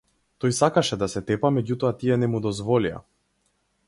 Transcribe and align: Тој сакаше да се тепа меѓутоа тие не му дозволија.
Тој 0.43 0.53
сакаше 0.59 0.97
да 1.01 1.09
се 1.15 1.21
тепа 1.27 1.51
меѓутоа 1.57 1.93
тие 1.99 2.17
не 2.23 2.31
му 2.33 2.41
дозволија. 2.47 3.03